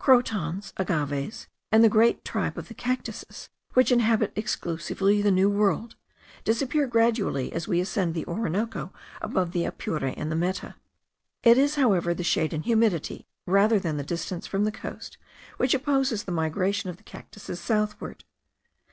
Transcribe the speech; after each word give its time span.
crotons, 0.00 0.72
agaves, 0.78 1.46
and 1.70 1.84
the 1.84 1.88
great 1.88 2.24
tribe 2.24 2.58
of 2.58 2.66
the 2.66 2.74
cactuses, 2.74 3.48
which 3.74 3.92
inhabit 3.92 4.32
exclusively 4.34 5.22
the 5.22 5.30
New 5.30 5.48
World, 5.48 5.94
disappear 6.42 6.88
gradually, 6.88 7.52
as 7.52 7.68
we 7.68 7.80
ascend 7.80 8.12
the 8.12 8.26
Orinoco 8.26 8.92
above 9.22 9.52
the 9.52 9.64
Apure 9.64 10.06
and 10.16 10.28
the 10.28 10.34
Meta. 10.34 10.74
It 11.44 11.56
is, 11.56 11.76
however, 11.76 12.14
the 12.14 12.24
shade 12.24 12.52
and 12.52 12.64
humidity, 12.64 13.28
rather 13.46 13.78
than 13.78 13.96
the 13.96 14.02
distance 14.02 14.44
from 14.44 14.64
the 14.64 14.72
coast, 14.72 15.18
which 15.56 15.72
oppose 15.72 16.24
the 16.24 16.32
migration 16.32 16.90
of 16.90 16.96
the 16.96 17.04
cactuses 17.04 17.60
southward. 17.60 18.24